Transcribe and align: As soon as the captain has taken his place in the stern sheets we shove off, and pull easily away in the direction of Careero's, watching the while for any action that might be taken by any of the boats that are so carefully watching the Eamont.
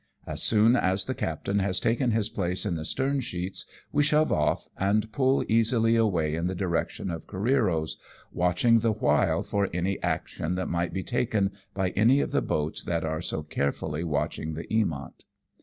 As 0.25 0.41
soon 0.41 0.75
as 0.75 1.05
the 1.05 1.13
captain 1.13 1.59
has 1.59 1.79
taken 1.79 2.09
his 2.09 2.27
place 2.27 2.65
in 2.65 2.73
the 2.73 2.85
stern 2.85 3.19
sheets 3.19 3.67
we 3.91 4.01
shove 4.01 4.31
off, 4.31 4.67
and 4.75 5.11
pull 5.11 5.45
easily 5.47 5.95
away 5.95 6.33
in 6.33 6.47
the 6.47 6.55
direction 6.55 7.11
of 7.11 7.27
Careero's, 7.27 7.99
watching 8.33 8.79
the 8.79 8.93
while 8.93 9.43
for 9.43 9.69
any 9.71 10.01
action 10.01 10.55
that 10.55 10.69
might 10.69 10.91
be 10.91 11.03
taken 11.03 11.51
by 11.75 11.89
any 11.91 12.19
of 12.19 12.31
the 12.31 12.41
boats 12.41 12.83
that 12.83 13.03
are 13.05 13.21
so 13.21 13.43
carefully 13.43 14.03
watching 14.03 14.55
the 14.55 14.63
Eamont. 14.71 15.21